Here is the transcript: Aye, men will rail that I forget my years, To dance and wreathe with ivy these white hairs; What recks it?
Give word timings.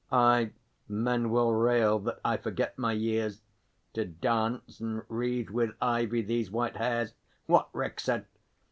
Aye, 0.11 0.51
men 0.87 1.29
will 1.29 1.53
rail 1.53 1.99
that 1.99 2.19
I 2.25 2.35
forget 2.35 2.75
my 2.75 2.91
years, 2.91 3.43
To 3.93 4.03
dance 4.03 4.79
and 4.79 5.03
wreathe 5.09 5.51
with 5.51 5.75
ivy 5.79 6.23
these 6.23 6.49
white 6.49 6.77
hairs; 6.77 7.13
What 7.45 7.69
recks 7.71 8.09
it? 8.09 8.25